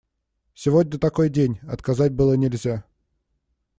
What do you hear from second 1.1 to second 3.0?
день– отказать было нельзя.